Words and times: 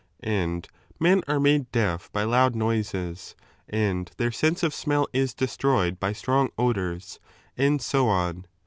[And 0.19 0.67
men 0.99 1.21
are 1.27 1.39
made 1.39 1.71
deaf 1.71 2.11
by 2.11 2.23
loud 2.23 2.55
noises, 2.55 3.35
and 3.69 4.09
tbeir 4.17 4.33
sense 4.33 4.63
of 4.63 4.73
smell 4.73 5.07
is 5.13 5.35
destroyed 5.35 5.99
by 5.99 6.11
strong 6.11 6.49
odours, 6.57 7.19
and 7.55 7.79
so 7.79 8.07
on. 8.07 8.47